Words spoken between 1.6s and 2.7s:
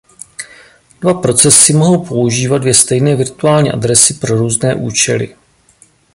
mohou používat